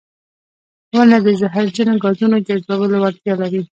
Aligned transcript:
•ونه 0.95 1.17
د 1.25 1.27
زهرجنو 1.41 1.93
ګازونو 2.03 2.37
جذبولو 2.47 2.97
وړتیا 3.01 3.33
لري. 3.41 3.61